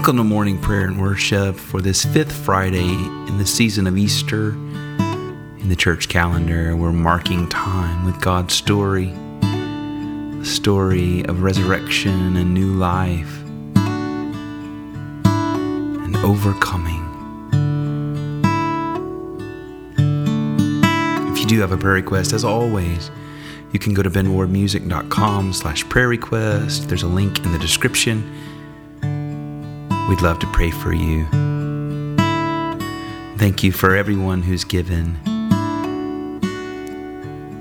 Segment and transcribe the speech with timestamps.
[0.00, 4.52] Welcome to morning prayer and worship for this fifth Friday in the season of Easter.
[4.52, 12.54] In the church calendar, we're marking time with God's story, the story of resurrection and
[12.54, 13.42] new life,
[16.06, 17.04] and overcoming.
[21.30, 23.10] If you do have a prayer request, as always,
[23.72, 26.88] you can go to benwardmusic.com slash prayer request.
[26.88, 28.24] There's a link in the description
[30.10, 31.24] We'd love to pray for you.
[33.36, 35.14] Thank you for everyone who's given.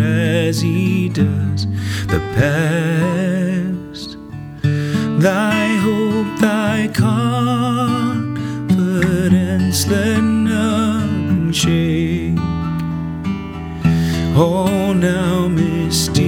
[0.00, 1.66] as he does
[2.06, 4.16] the past.
[5.20, 8.38] Thy hope, thy confidence,
[9.88, 12.38] let nothing shake.
[14.36, 16.27] All now mysterious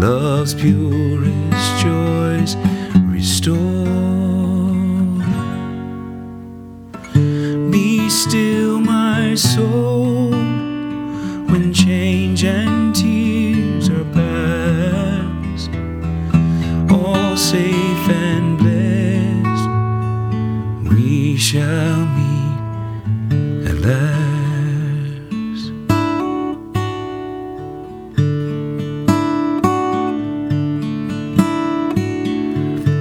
[0.00, 2.56] love's purest joys
[3.12, 3.84] restore.
[7.70, 9.99] Be still, my soul,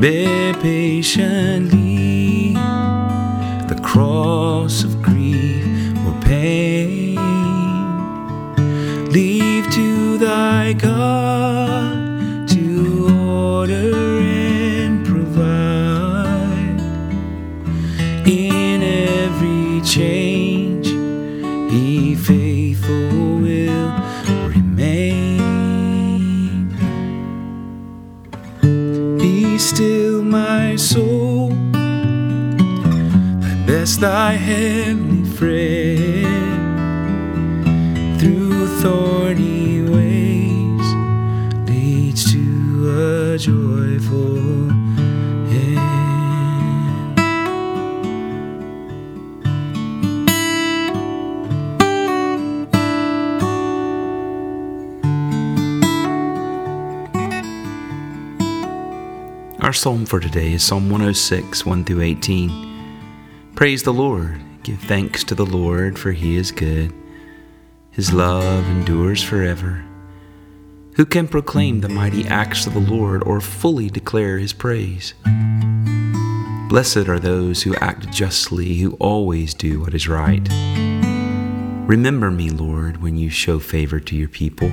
[0.00, 2.54] Bear patiently
[3.68, 7.16] the cross of grief or pain.
[9.10, 11.29] Leave to thy God
[34.00, 36.58] thy heavenly friend,
[38.18, 40.94] through thorny ways
[41.68, 44.40] leads to a joyful.
[59.62, 62.69] Our psalm for today is Psalm 106, 1 through 18.
[63.60, 64.40] Praise the Lord.
[64.62, 66.94] Give thanks to the Lord, for he is good.
[67.90, 69.84] His love endures forever.
[70.94, 75.12] Who can proclaim the mighty acts of the Lord or fully declare his praise?
[76.70, 80.48] Blessed are those who act justly, who always do what is right.
[81.86, 84.72] Remember me, Lord, when you show favor to your people.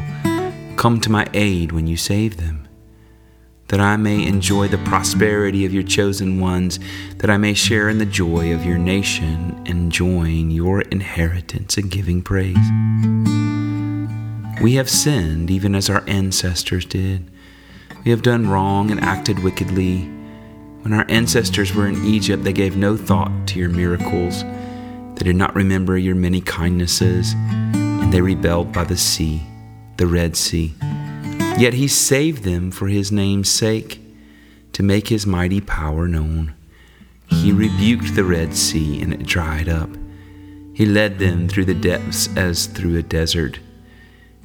[0.78, 2.67] Come to my aid when you save them
[3.68, 6.80] that I may enjoy the prosperity of your chosen ones,
[7.18, 11.90] that I may share in the joy of your nation and join your inheritance in
[11.90, 12.56] giving praise.
[14.62, 17.30] We have sinned even as our ancestors did.
[18.04, 20.04] We have done wrong and acted wickedly.
[20.82, 24.44] When our ancestors were in Egypt, they gave no thought to your miracles.
[25.16, 29.42] They did not remember your many kindnesses, and they rebelled by the sea,
[29.98, 30.74] the Red Sea.
[31.58, 34.00] Yet he saved them for his name's sake,
[34.74, 36.54] to make his mighty power known.
[37.28, 39.90] He rebuked the Red Sea, and it dried up.
[40.74, 43.60] He led them through the depths as through a desert.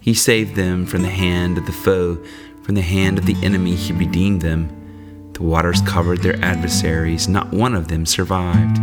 [0.01, 2.19] He saved them from the hand of the foe,
[2.63, 5.31] from the hand of the enemy, he redeemed them.
[5.35, 8.77] The waters covered their adversaries, not one of them survived.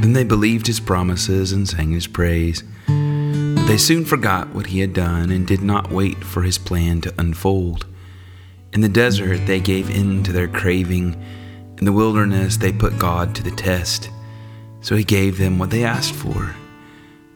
[0.00, 2.64] Then they believed his promises and sang his praise.
[3.68, 7.12] They soon forgot what he had done and did not wait for his plan to
[7.18, 7.84] unfold.
[8.72, 11.22] In the desert, they gave in to their craving.
[11.76, 14.08] In the wilderness, they put God to the test.
[14.80, 16.56] So he gave them what they asked for,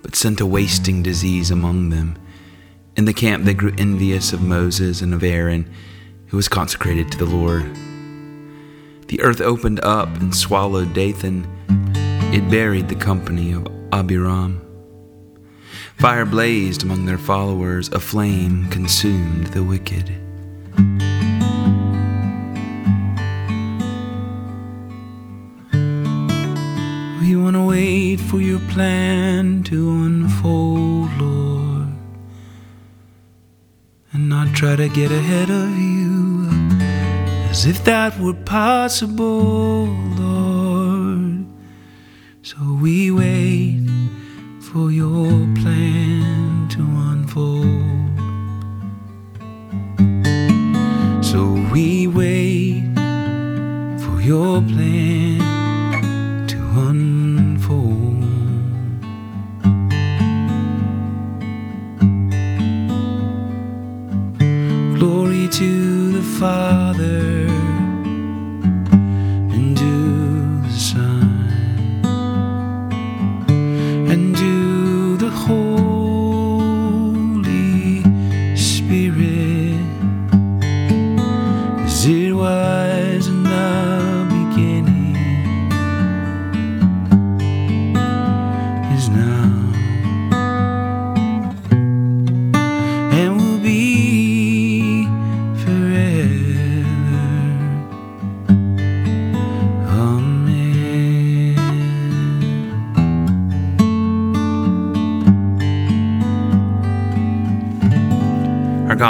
[0.01, 2.17] but sent a wasting disease among them.
[2.97, 5.71] In the camp, they grew envious of Moses and of Aaron,
[6.29, 7.71] who was consecrated to the Lord.
[9.09, 11.47] The earth opened up and swallowed Dathan.
[12.33, 14.72] It buried the company of Abiram.
[16.03, 20.09] Fire blazed among their followers, a flame consumed the wicked.
[27.21, 31.93] We want to wait for your plan to unfold, Lord,
[34.13, 36.49] and not try to get ahead of you
[37.49, 41.47] as if that were possible, Lord.
[42.43, 43.92] So we wait
[44.63, 45.27] for your
[45.61, 47.67] plan to unfold.
[51.25, 51.41] So
[51.73, 52.85] we wait
[54.03, 55.39] for your plan
[56.47, 56.59] to
[56.91, 58.23] unfold.
[64.97, 66.82] Glory to the Father
[74.13, 74.62] and to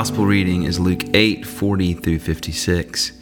[0.02, 3.12] gospel reading is Luke 8 40 through 56.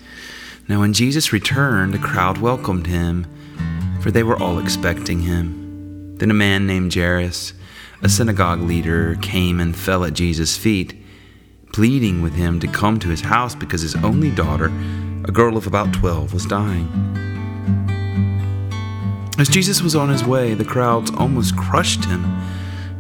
[0.66, 3.26] Now, when Jesus returned, a crowd welcomed him,
[4.00, 6.16] for they were all expecting him.
[6.16, 7.52] Then a man named Jairus,
[8.00, 10.94] a synagogue leader, came and fell at Jesus' feet,
[11.74, 14.72] pleading with him to come to his house because his only daughter,
[15.26, 16.88] a girl of about 12, was dying.
[19.38, 22.24] As Jesus was on his way, the crowds almost crushed him,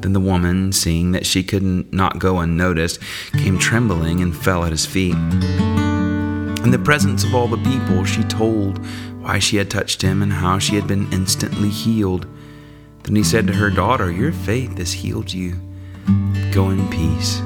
[0.00, 3.00] Then the woman, seeing that she could not go unnoticed,
[3.32, 5.14] came trembling and fell at his feet.
[5.14, 8.84] In the presence of all the people, she told
[9.16, 12.26] why she had touched him and how she had been instantly healed.
[13.02, 15.56] Then he said to her, Daughter, your faith has healed you.
[16.52, 17.40] Go in peace.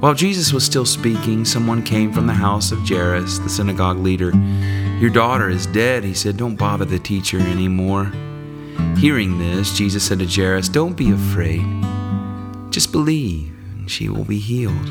[0.00, 4.32] While Jesus was still speaking, someone came from the house of Jairus, the synagogue leader.
[4.98, 6.36] Your daughter is dead, he said.
[6.36, 8.12] Don't bother the teacher anymore.
[8.98, 11.64] Hearing this, Jesus said to Jairus, Don't be afraid.
[12.70, 14.88] Just believe, and she will be healed.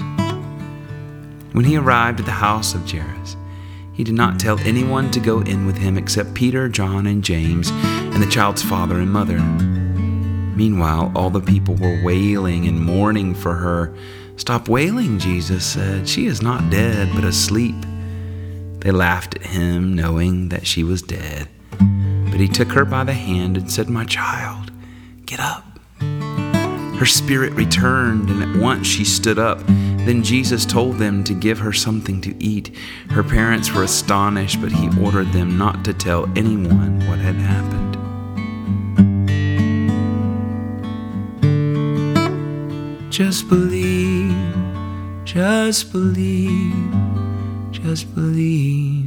[1.54, 3.36] When he arrived at the house of Jairus,
[3.94, 7.70] he did not tell anyone to go in with him except Peter, John, and James,
[7.72, 9.40] and the child's father and mother.
[10.58, 13.94] Meanwhile, all the people were wailing and mourning for her.
[14.38, 16.08] Stop wailing, Jesus said.
[16.08, 17.76] She is not dead, but asleep.
[18.80, 21.48] They laughed at him, knowing that she was dead.
[22.42, 24.72] He took her by the hand and said, My child,
[25.28, 25.64] get up.
[26.00, 29.60] Her spirit returned, and at once she stood up.
[29.68, 32.76] Then Jesus told them to give her something to eat.
[33.12, 37.92] Her parents were astonished, but he ordered them not to tell anyone what had happened.
[43.12, 44.36] Just believe,
[45.26, 46.92] just believe,
[47.72, 49.01] just believe.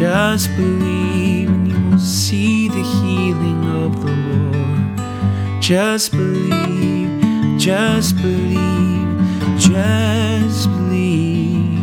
[0.00, 5.60] Just believe and you will see the healing of the Lord.
[5.60, 11.82] Just believe, just believe, just believe.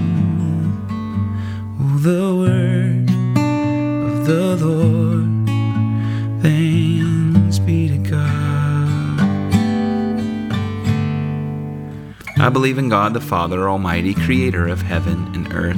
[1.80, 3.08] Oh, the word
[3.38, 5.48] of the Lord.
[6.42, 9.22] Thanks be to God.
[12.40, 15.78] I believe in God the Father Almighty, creator of heaven and earth.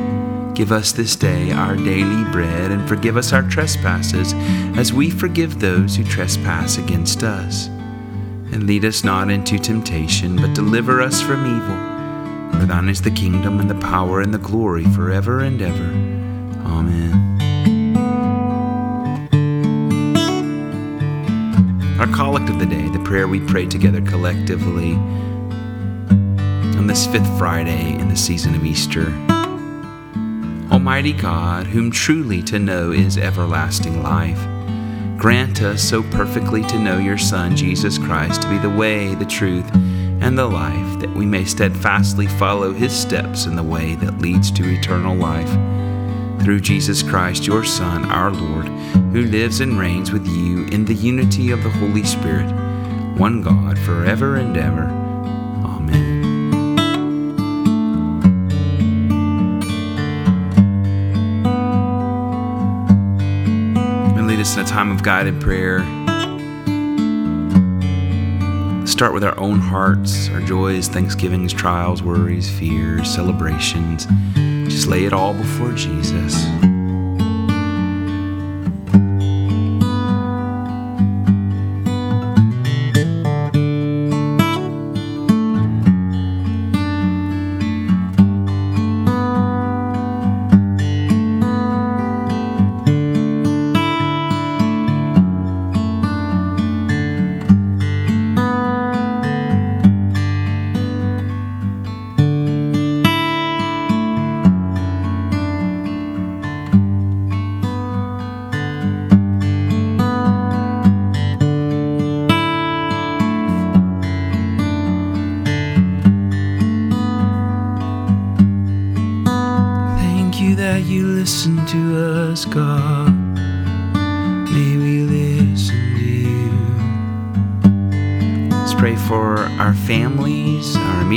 [0.53, 4.33] Give us this day our daily bread, and forgive us our trespasses,
[4.77, 7.67] as we forgive those who trespass against us.
[8.51, 12.59] And lead us not into temptation, but deliver us from evil.
[12.59, 15.85] For thine is the kingdom, and the power, and the glory, forever and ever.
[16.67, 17.17] Amen.
[21.99, 24.95] Our collect of the day, the prayer we pray together collectively
[26.77, 29.30] on this fifth Friday in the season of Easter.
[30.71, 34.39] Almighty God, whom truly to know is everlasting life,
[35.17, 39.25] grant us so perfectly to know your Son, Jesus Christ, to be the way, the
[39.25, 39.69] truth,
[40.21, 44.49] and the life, that we may steadfastly follow his steps in the way that leads
[44.51, 45.49] to eternal life.
[46.41, 48.69] Through Jesus Christ, your Son, our Lord,
[49.11, 52.49] who lives and reigns with you in the unity of the Holy Spirit,
[53.17, 55.00] one God, forever and ever.
[64.51, 65.79] Us in a time of guided prayer.
[68.85, 74.07] Start with our own hearts, our joys, thanksgivings, trials, worries, fears, celebrations.
[74.65, 76.45] Just lay it all before Jesus.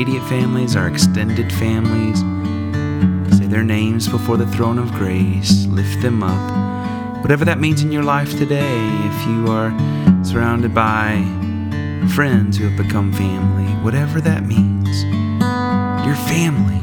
[0.05, 2.19] Immediate families, our extended families.
[3.39, 5.65] Say their names before the throne of grace.
[5.65, 7.23] Lift them up.
[7.23, 9.71] Whatever that means in your life today, if you are
[10.23, 11.25] surrounded by
[12.15, 15.05] friends who have become family, whatever that means,
[16.05, 16.83] your family.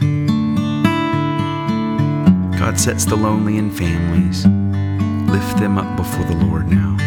[2.58, 4.48] God sets the lonely in families.
[5.32, 6.98] Lift them up before the Lord now.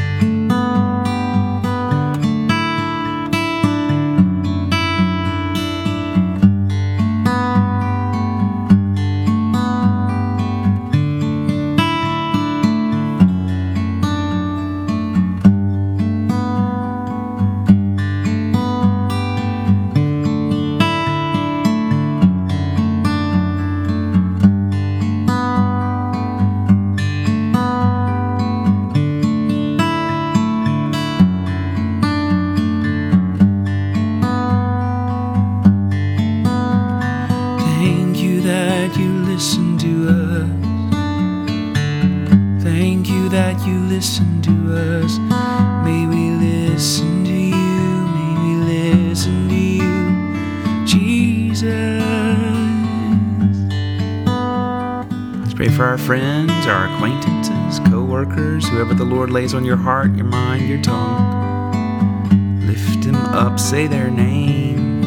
[56.06, 60.82] Friends, our acquaintances, co workers, whoever the Lord lays on your heart, your mind, your
[60.82, 62.60] tongue.
[62.66, 65.02] Lift him up, say their name.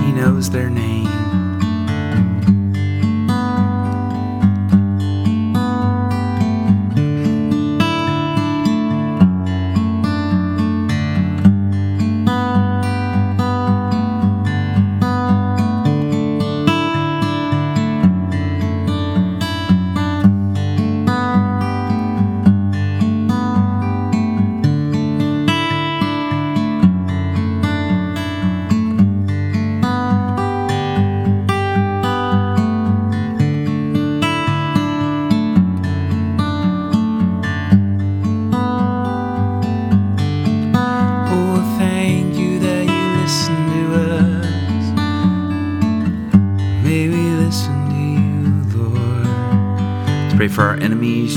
[0.00, 1.19] He knows their name.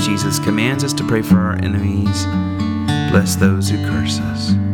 [0.00, 2.24] Jesus commands us to pray for our enemies.
[3.12, 4.73] Bless those who curse us.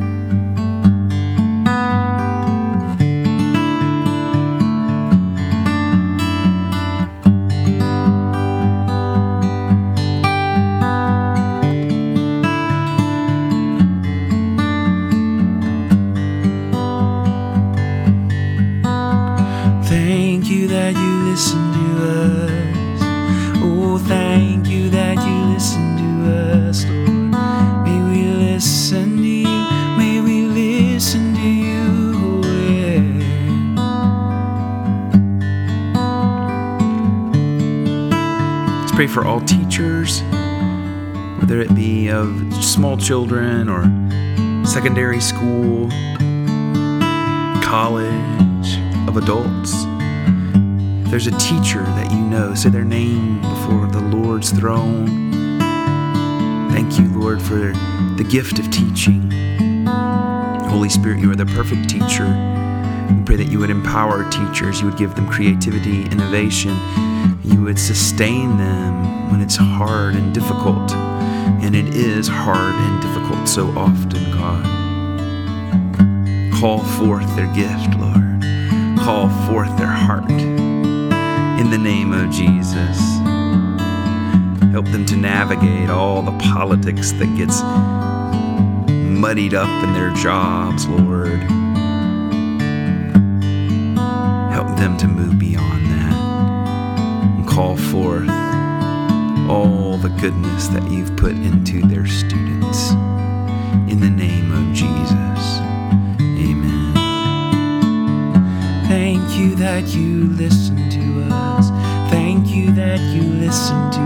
[39.11, 40.23] For all teachers,
[41.41, 43.83] whether it be of small children or
[44.65, 45.89] secondary school,
[47.61, 49.73] college, of adults.
[51.05, 55.59] If there's a teacher that you know, say their name before the Lord's throne.
[56.71, 57.73] Thank you, Lord, for
[58.17, 59.31] the gift of teaching.
[60.69, 62.60] Holy Spirit, you are the perfect teacher.
[63.11, 66.77] We pray that you would empower teachers, you would give them creativity, innovation,
[67.43, 70.93] you would sustain them when it's hard and difficult.
[71.63, 74.65] And it is hard and difficult so often, God.
[76.61, 78.43] Call forth their gift, Lord.
[78.99, 80.31] Call forth their heart.
[80.31, 82.99] In the name of Jesus.
[84.71, 87.63] Help them to navigate all the politics that gets
[88.93, 91.60] muddied up in their jobs, Lord.
[94.81, 96.15] Them to move beyond that
[97.37, 98.31] and call forth
[99.47, 102.93] all the goodness that you've put into their students.
[103.93, 105.61] In the name of Jesus.
[106.19, 106.95] Amen.
[108.89, 111.69] Thank you that you listen to us.
[112.11, 114.01] Thank you that you listen to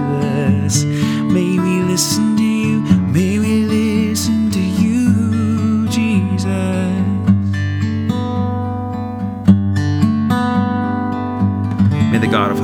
[0.65, 0.83] us.
[0.83, 3.04] May we listen to you.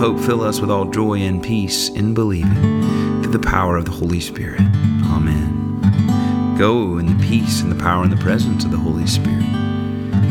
[0.01, 3.91] Hope fill us with all joy and peace in believing through the power of the
[3.91, 4.63] Holy Spirit.
[5.05, 6.57] Amen.
[6.57, 9.45] Go in the peace and the power and the presence of the Holy Spirit.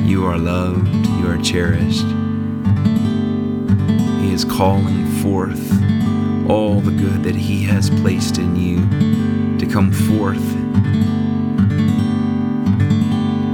[0.07, 0.87] You are loved,
[1.19, 2.07] you are cherished.
[4.23, 5.71] He is calling forth
[6.49, 8.79] all the good that He has placed in you
[9.59, 10.51] to come forth,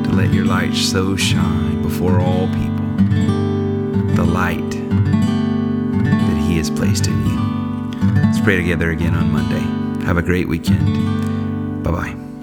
[0.05, 2.85] to let your light so shine before all people,
[4.15, 4.84] the light
[6.67, 8.21] has placed in you.
[8.23, 10.05] Let's pray together again on Monday.
[10.05, 11.83] Have a great weekend.
[11.83, 12.34] Bye bye.